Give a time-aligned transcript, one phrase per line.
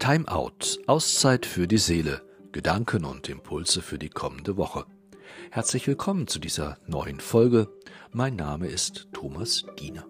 [0.00, 2.22] Time Out, Auszeit für die Seele,
[2.52, 4.86] Gedanken und Impulse für die kommende Woche.
[5.50, 7.68] Herzlich willkommen zu dieser neuen Folge.
[8.10, 10.06] Mein Name ist Thomas Diener.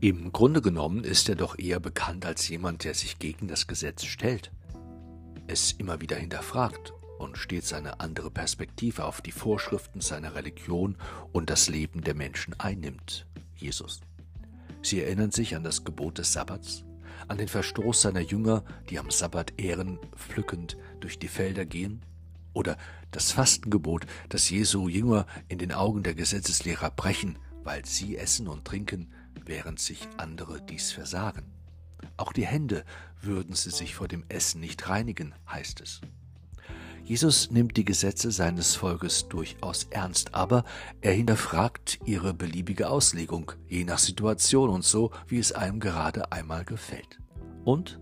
[0.00, 4.04] Im Grunde genommen ist er doch eher bekannt als jemand, der sich gegen das Gesetz
[4.06, 4.50] stellt,
[5.46, 10.96] es immer wieder hinterfragt und stets eine andere Perspektive auf die Vorschriften seiner Religion
[11.32, 14.00] und das Leben der Menschen einnimmt, Jesus.
[14.82, 16.84] Sie erinnern sich an das Gebot des Sabbats,
[17.28, 22.02] an den Verstoß seiner Jünger, die am Sabbat Ehren pflückend durch die Felder gehen,
[22.52, 22.76] oder
[23.10, 28.64] das Fastengebot, das Jesu Jünger in den Augen der Gesetzeslehrer brechen, weil sie essen und
[28.64, 29.12] trinken,
[29.44, 31.52] während sich andere dies versagen.
[32.16, 32.84] Auch die Hände
[33.20, 36.00] würden sie sich vor dem Essen nicht reinigen, heißt es.
[37.04, 40.64] Jesus nimmt die Gesetze seines Volkes durchaus ernst, aber
[41.00, 46.64] er hinterfragt ihre beliebige Auslegung, je nach Situation und so, wie es einem gerade einmal
[46.64, 47.18] gefällt.
[47.64, 47.98] Und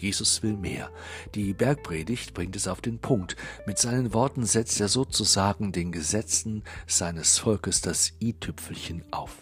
[0.00, 0.90] Jesus will mehr.
[1.34, 3.36] Die Bergpredigt bringt es auf den Punkt.
[3.66, 9.36] Mit seinen Worten setzt er sozusagen den Gesetzen seines Volkes das i-Tüpfelchen auf.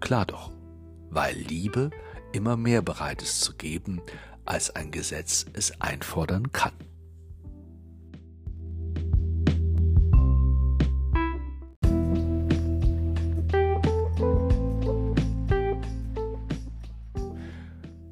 [0.00, 0.52] Klar doch,
[1.10, 1.90] weil Liebe
[2.32, 4.02] immer mehr bereit ist zu geben,
[4.44, 6.72] als ein Gesetz es einfordern kann.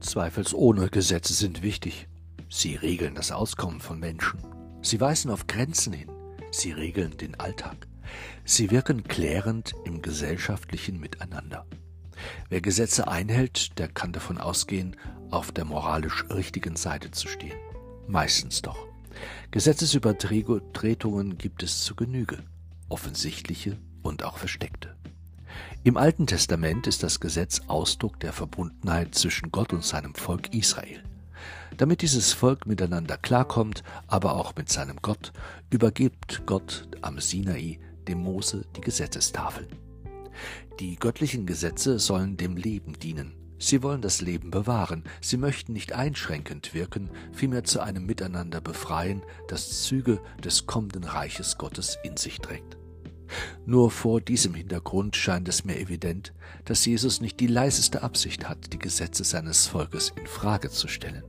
[0.03, 2.09] Zweifelsohne Gesetze sind wichtig.
[2.49, 4.41] Sie regeln das Auskommen von Menschen.
[4.83, 6.11] Sie weisen auf Grenzen hin.
[6.51, 7.87] Sie regeln den Alltag.
[8.45, 11.65] Sie wirken klärend im gesellschaftlichen Miteinander.
[12.51, 14.97] Wer Gesetze einhält, der kann davon ausgehen,
[15.31, 17.57] auf der moralisch richtigen Seite zu stehen.
[18.07, 18.87] Meistens doch.
[19.51, 22.39] Gesetzesübertretungen gibt es zu Genüge,
[22.89, 24.97] offensichtliche und auch versteckte.
[25.85, 31.03] Im Alten Testament ist das Gesetz Ausdruck der Verbundenheit zwischen Gott und seinem Volk Israel.
[31.77, 35.33] Damit dieses Volk miteinander klarkommt, aber auch mit seinem Gott,
[35.71, 39.69] übergibt Gott am Sinai dem Mose die Gesetzestafeln.
[40.81, 43.35] Die göttlichen Gesetze sollen dem Leben dienen.
[43.59, 49.23] Sie wollen das Leben bewahren, sie möchten nicht einschränkend wirken, vielmehr zu einem Miteinander befreien,
[49.47, 52.77] das Züge des kommenden Reiches Gottes in sich trägt.
[53.67, 56.33] Nur vor diesem Hintergrund scheint es mir evident,
[56.65, 61.25] dass Jesus nicht die leiseste Absicht hat, die Gesetze seines Volkes in Frage zu stellen.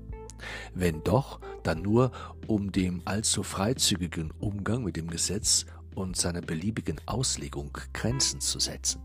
[0.73, 2.11] Wenn doch, dann nur,
[2.47, 5.65] um dem allzu freizügigen Umgang mit dem Gesetz
[5.95, 9.01] und seiner beliebigen Auslegung Grenzen zu setzen.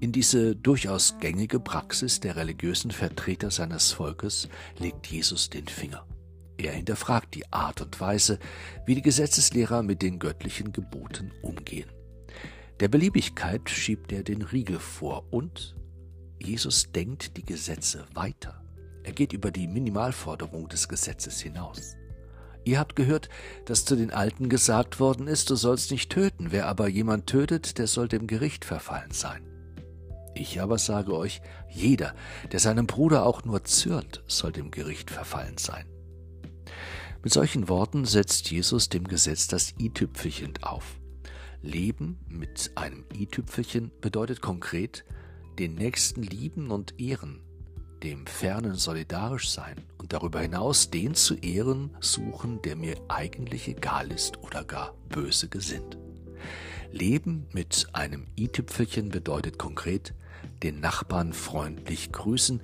[0.00, 4.48] In diese durchaus gängige Praxis der religiösen Vertreter seines Volkes
[4.78, 6.06] legt Jesus den Finger.
[6.56, 8.38] Er hinterfragt die Art und Weise,
[8.86, 11.90] wie die Gesetzeslehrer mit den göttlichen Geboten umgehen.
[12.80, 15.76] Der Beliebigkeit schiebt er den Riegel vor und
[16.40, 18.62] Jesus denkt die Gesetze weiter.
[19.04, 21.96] Er geht über die Minimalforderung des Gesetzes hinaus.
[22.64, 23.28] Ihr habt gehört,
[23.66, 27.78] dass zu den Alten gesagt worden ist, du sollst nicht töten, wer aber jemand tötet,
[27.78, 29.46] der soll dem Gericht verfallen sein.
[30.34, 32.14] Ich aber sage euch, jeder,
[32.50, 35.86] der seinem Bruder auch nur zürnt, soll dem Gericht verfallen sein.
[37.22, 40.98] Mit solchen Worten setzt Jesus dem Gesetz das i-Tüpfelchen auf.
[41.62, 45.04] Leben mit einem i-Tüpfelchen bedeutet konkret,
[45.58, 47.40] den Nächsten lieben und ehren,
[48.02, 54.12] dem Fernen solidarisch sein und darüber hinaus den zu ehren suchen, der mir eigentlich egal
[54.12, 55.96] ist oder gar böse gesinnt.
[56.92, 60.14] Leben mit einem i-Tüpfelchen bedeutet konkret,
[60.62, 62.60] den Nachbarn freundlich grüßen,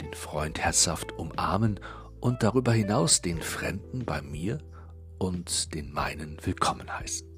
[0.00, 1.80] den Freund herzhaft umarmen
[2.24, 4.58] und darüber hinaus den Fremden bei mir
[5.18, 7.28] und den meinen willkommen heißen.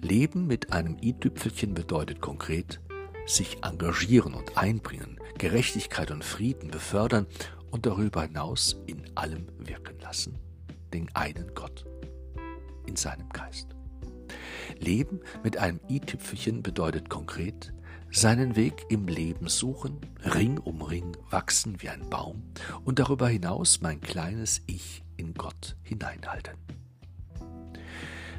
[0.00, 2.80] Leben mit einem i-Tüpfelchen bedeutet konkret,
[3.24, 7.28] sich engagieren und einbringen, Gerechtigkeit und Frieden befördern
[7.70, 10.36] und darüber hinaus in allem wirken lassen,
[10.92, 11.86] den einen Gott
[12.86, 13.76] in seinem Geist.
[14.80, 17.72] Leben mit einem i-Tüpfelchen bedeutet konkret,
[18.10, 22.42] seinen Weg im Leben suchen, Ring um Ring wachsen wie ein Baum
[22.84, 26.56] und darüber hinaus mein kleines Ich in Gott hineinhalten.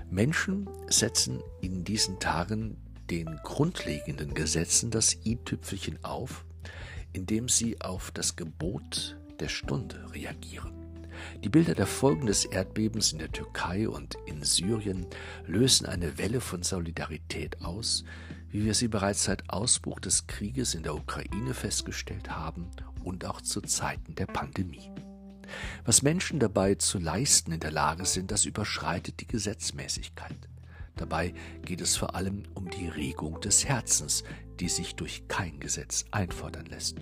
[0.10, 2.78] Menschen setzen in diesen Tagen
[3.10, 6.46] den grundlegenden Gesetzen das i-Tüpfelchen auf,
[7.14, 10.87] indem sie auf das Gebot der Stunde reagieren.
[11.44, 15.06] Die Bilder der Folgen des Erdbebens in der Türkei und in Syrien
[15.46, 18.04] lösen eine Welle von Solidarität aus,
[18.50, 22.70] wie wir sie bereits seit Ausbruch des Krieges in der Ukraine festgestellt haben
[23.04, 24.92] und auch zu Zeiten der Pandemie.
[25.86, 30.50] Was Menschen dabei zu leisten in der Lage sind, das überschreitet die Gesetzmäßigkeit.
[30.96, 31.34] Dabei
[31.64, 34.24] geht es vor allem um die Regung des Herzens,
[34.60, 36.98] die sich durch kein Gesetz einfordern lässt.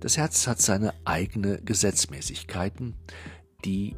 [0.00, 2.94] Das Herz hat seine eigene Gesetzmäßigkeiten,
[3.64, 3.96] die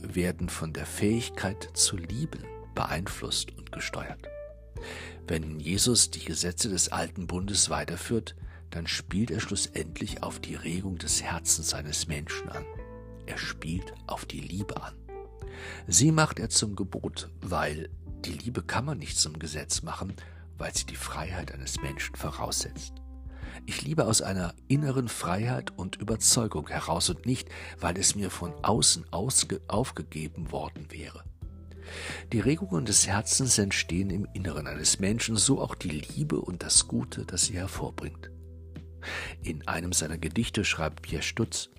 [0.00, 4.28] werden von der Fähigkeit zu lieben beeinflusst und gesteuert.
[5.26, 8.36] Wenn Jesus die Gesetze des alten Bundes weiterführt,
[8.70, 12.64] dann spielt er schlussendlich auf die Regung des Herzens seines Menschen an.
[13.26, 14.94] Er spielt auf die Liebe an.
[15.88, 17.88] Sie macht er zum Gebot, weil
[18.24, 20.14] die Liebe kann man nicht zum Gesetz machen,
[20.58, 22.94] weil sie die Freiheit eines Menschen voraussetzt.
[23.64, 27.48] Ich liebe aus einer inneren Freiheit und Überzeugung heraus und nicht,
[27.80, 31.24] weil es mir von außen aufgegeben worden wäre.
[32.32, 36.88] Die Regungen des Herzens entstehen im Inneren eines Menschen, so auch die Liebe und das
[36.88, 38.30] Gute, das sie hervorbringt.
[39.42, 41.70] In einem seiner Gedichte schreibt Pierre Stutz,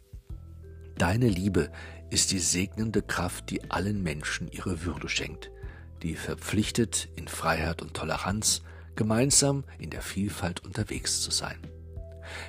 [0.97, 1.71] Deine Liebe
[2.09, 5.51] ist die segnende Kraft, die allen Menschen ihre Würde schenkt,
[6.01, 8.63] die verpflichtet, in Freiheit und Toleranz
[8.97, 11.57] gemeinsam in der Vielfalt unterwegs zu sein.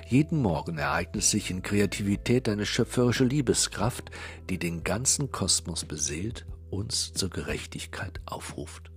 [0.07, 4.11] Jeden Morgen ereignet sich in Kreativität eine schöpferische Liebeskraft,
[4.49, 8.91] die den ganzen Kosmos beseelt, uns zur Gerechtigkeit aufruft.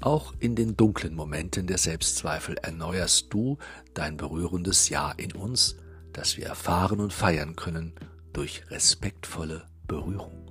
[0.00, 3.58] Auch in den dunklen Momenten der Selbstzweifel erneuerst du
[3.94, 5.76] dein berührendes Ja in uns,
[6.12, 7.94] das wir erfahren und feiern können
[8.32, 10.47] durch respektvolle Berührung.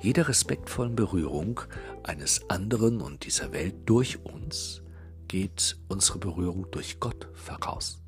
[0.00, 1.60] Jeder respektvollen Berührung
[2.02, 4.82] eines anderen und dieser Welt durch uns
[5.28, 8.00] geht unsere Berührung durch Gott voraus.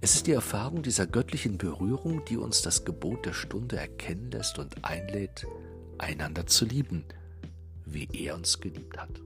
[0.00, 4.58] Es ist die Erfahrung dieser göttlichen Berührung, die uns das Gebot der Stunde erkennen lässt
[4.58, 5.46] und einlädt,
[5.98, 7.04] einander zu lieben,
[7.84, 9.20] wie er uns geliebt hat.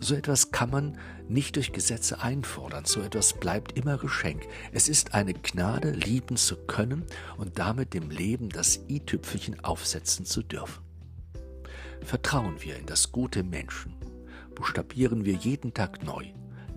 [0.00, 0.98] So etwas kann man
[1.28, 4.46] nicht durch Gesetze einfordern, so etwas bleibt immer Geschenk.
[4.72, 7.04] Es ist eine Gnade, lieben zu können
[7.36, 10.82] und damit dem Leben das i-Tüpfelchen aufsetzen zu dürfen.
[12.02, 13.94] Vertrauen wir in das gute Menschen,
[14.54, 16.26] buchstabieren wir jeden Tag neu,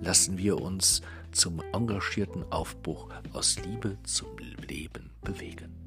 [0.01, 1.01] lassen wir uns
[1.31, 4.37] zum engagierten Aufbruch aus Liebe zum
[4.67, 5.84] Leben bewegen.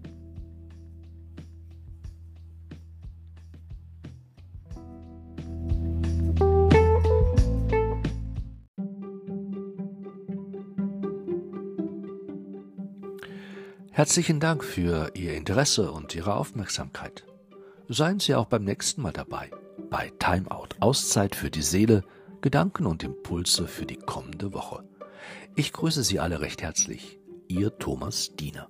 [13.98, 17.24] Herzlichen Dank für Ihr Interesse und Ihre Aufmerksamkeit.
[17.88, 19.50] Seien Sie auch beim nächsten Mal dabei
[19.90, 22.04] bei Timeout Auszeit für die Seele,
[22.40, 24.84] Gedanken und Impulse für die kommende Woche.
[25.56, 27.18] Ich grüße Sie alle recht herzlich.
[27.48, 28.68] Ihr Thomas Diener.